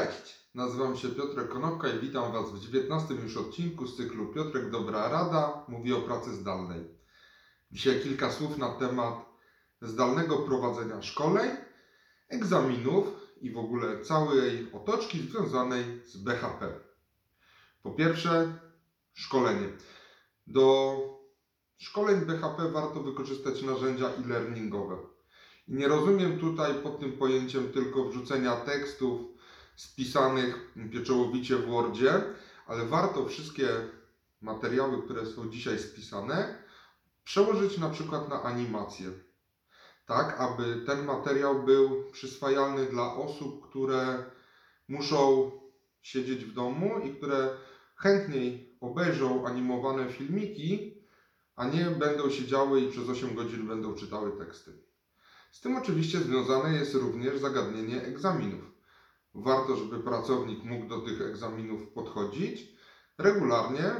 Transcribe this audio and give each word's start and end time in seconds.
Cześć, 0.00 0.38
nazywam 0.54 0.96
się 0.96 1.08
Piotrek 1.08 1.48
Konopka 1.48 1.88
i 1.88 1.98
witam 1.98 2.32
Was 2.32 2.52
w 2.52 2.60
19 2.60 3.14
już 3.14 3.36
odcinku 3.36 3.86
z 3.86 3.96
cyklu 3.96 4.26
Piotrek 4.26 4.70
Dobra 4.70 5.08
Rada 5.08 5.64
mówi 5.68 5.92
o 5.92 6.00
pracy 6.00 6.34
zdalnej. 6.34 6.80
Dzisiaj 7.72 8.00
kilka 8.00 8.30
słów 8.30 8.58
na 8.58 8.68
temat 8.68 9.14
zdalnego 9.82 10.38
prowadzenia 10.38 11.02
szkoleń, 11.02 11.50
egzaminów 12.28 13.06
i 13.40 13.50
w 13.50 13.58
ogóle 13.58 14.00
całej 14.00 14.72
otoczki 14.72 15.18
związanej 15.20 15.84
z 16.06 16.16
BHP. 16.16 16.80
Po 17.82 17.90
pierwsze, 17.90 18.58
szkolenie. 19.14 19.68
Do 20.46 20.96
szkoleń 21.78 22.20
BHP 22.20 22.70
warto 22.70 23.02
wykorzystać 23.02 23.62
narzędzia 23.62 24.06
e-learningowe. 24.06 24.96
I 25.68 25.74
nie 25.74 25.88
rozumiem 25.88 26.38
tutaj 26.38 26.74
pod 26.74 27.00
tym 27.00 27.12
pojęciem 27.12 27.72
tylko 27.72 28.04
wrzucenia 28.04 28.56
tekstów 28.56 29.39
spisanych 29.80 30.72
pieczołowicie 30.92 31.56
w 31.56 31.66
Wordzie, 31.66 32.22
ale 32.66 32.86
warto 32.86 33.26
wszystkie 33.26 33.68
materiały, 34.40 35.02
które 35.02 35.26
są 35.26 35.50
dzisiaj 35.50 35.78
spisane, 35.78 36.62
przełożyć 37.24 37.78
na 37.78 37.90
przykład 37.90 38.28
na 38.28 38.42
animację. 38.42 39.10
Tak, 40.06 40.40
aby 40.40 40.82
ten 40.86 41.04
materiał 41.04 41.62
był 41.62 42.04
przyswajalny 42.12 42.86
dla 42.86 43.14
osób, 43.14 43.68
które 43.68 44.24
muszą 44.88 45.50
siedzieć 46.02 46.44
w 46.44 46.52
domu 46.52 47.00
i 47.04 47.14
które 47.14 47.56
chętniej 47.96 48.76
obejrzą 48.80 49.46
animowane 49.46 50.08
filmiki, 50.08 50.94
a 51.56 51.64
nie 51.64 51.84
będą 51.84 52.30
siedziały 52.30 52.80
i 52.80 52.90
przez 52.90 53.08
8 53.08 53.34
godzin 53.34 53.68
będą 53.68 53.94
czytały 53.94 54.38
teksty. 54.38 54.72
Z 55.50 55.60
tym 55.60 55.76
oczywiście 55.76 56.18
związane 56.18 56.74
jest 56.74 56.94
również 56.94 57.38
zagadnienie 57.38 58.02
egzaminów. 58.02 58.79
Warto, 59.34 59.76
żeby 59.76 60.00
pracownik 60.00 60.64
mógł 60.64 60.86
do 60.86 61.00
tych 61.00 61.20
egzaminów 61.20 61.88
podchodzić. 61.88 62.68
Regularnie 63.18 63.92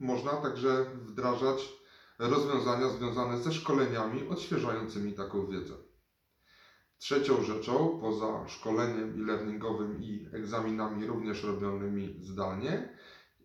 można 0.00 0.32
także 0.32 0.86
wdrażać 0.94 1.72
rozwiązania 2.18 2.88
związane 2.88 3.38
ze 3.38 3.52
szkoleniami 3.52 4.28
odświeżającymi 4.28 5.12
taką 5.12 5.46
wiedzę. 5.46 5.74
Trzecią 6.98 7.42
rzeczą, 7.42 7.98
poza 8.00 8.48
szkoleniem 8.48 9.14
e-learningowym 9.22 10.02
i 10.02 10.26
egzaminami 10.32 11.06
również 11.06 11.44
robionymi 11.44 12.18
zdalnie, 12.22 12.96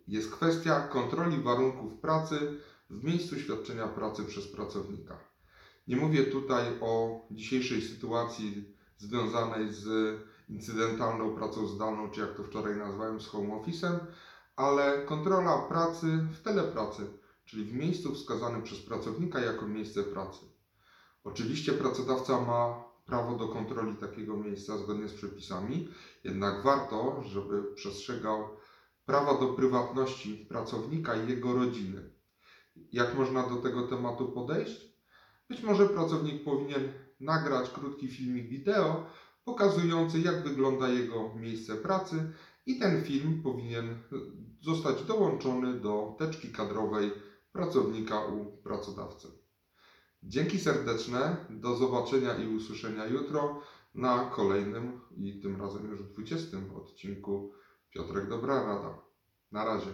jest 0.08 0.30
kwestia 0.30 0.80
kontroli 0.80 1.42
warunków 1.42 2.00
pracy 2.00 2.60
w 2.90 3.04
miejscu 3.04 3.38
świadczenia 3.38 3.88
pracy 3.88 4.24
przez 4.24 4.52
pracownika. 4.52 5.18
Nie 5.88 5.96
mówię 5.96 6.24
tutaj 6.24 6.64
o 6.80 7.20
dzisiejszej 7.30 7.82
sytuacji 7.82 8.75
związanej 8.96 9.72
z 9.72 10.16
incydentalną 10.48 11.34
pracą 11.34 11.66
zdalną, 11.66 12.10
czy 12.10 12.20
jak 12.20 12.34
to 12.34 12.42
wczoraj 12.42 12.76
nazwałem, 12.76 13.20
z 13.20 13.26
home 13.26 13.54
office'em, 13.54 13.98
ale 14.56 15.02
kontrola 15.06 15.58
pracy 15.58 16.28
w 16.32 16.42
telepracy, 16.42 17.06
czyli 17.44 17.64
w 17.64 17.72
miejscu 17.72 18.14
wskazanym 18.14 18.62
przez 18.62 18.80
pracownika 18.80 19.40
jako 19.40 19.66
miejsce 19.66 20.02
pracy. 20.02 20.46
Oczywiście 21.24 21.72
pracodawca 21.72 22.40
ma 22.40 22.86
prawo 23.06 23.36
do 23.36 23.48
kontroli 23.48 23.96
takiego 23.96 24.36
miejsca 24.36 24.78
zgodnie 24.78 25.08
z 25.08 25.14
przepisami, 25.14 25.88
jednak 26.24 26.62
warto, 26.62 27.22
żeby 27.22 27.74
przestrzegał 27.74 28.56
prawa 29.06 29.40
do 29.40 29.48
prywatności 29.48 30.46
pracownika 30.48 31.14
i 31.14 31.28
jego 31.30 31.54
rodziny. 31.54 32.10
Jak 32.92 33.14
można 33.14 33.48
do 33.48 33.56
tego 33.56 33.82
tematu 33.82 34.32
podejść? 34.32 34.96
Być 35.48 35.62
może 35.62 35.86
pracownik 35.86 36.44
powinien 36.44 37.05
nagrać 37.20 37.70
krótki 37.70 38.08
filmik 38.08 38.48
wideo 38.48 39.06
pokazujący, 39.44 40.20
jak 40.20 40.42
wygląda 40.42 40.88
jego 40.88 41.34
miejsce 41.34 41.74
pracy, 41.74 42.32
i 42.66 42.78
ten 42.78 43.04
film 43.04 43.42
powinien 43.42 43.98
zostać 44.60 45.04
dołączony 45.04 45.80
do 45.80 46.16
teczki 46.18 46.48
kadrowej 46.48 47.10
pracownika 47.52 48.24
u 48.24 48.56
pracodawcy. 48.56 49.28
Dzięki 50.22 50.58
serdeczne, 50.58 51.36
do 51.50 51.76
zobaczenia 51.76 52.34
i 52.34 52.56
usłyszenia 52.56 53.06
jutro 53.06 53.62
na 53.94 54.30
kolejnym 54.30 55.00
i 55.16 55.40
tym 55.40 55.60
razem 55.60 55.90
już 55.90 56.02
20 56.02 56.56
odcinku 56.76 57.52
Piotrek 57.90 58.28
Dobra 58.28 58.62
Rada. 58.62 58.98
Na 59.52 59.64
razie. 59.64 59.90